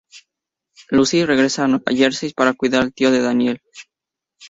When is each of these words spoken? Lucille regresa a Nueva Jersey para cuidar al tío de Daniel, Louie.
Lucille 0.89 1.27
regresa 1.27 1.63
a 1.65 1.67
Nueva 1.67 1.91
Jersey 1.91 2.33
para 2.33 2.53
cuidar 2.55 2.81
al 2.81 2.91
tío 2.91 3.11
de 3.11 3.21
Daniel, 3.21 3.59
Louie. 3.61 3.83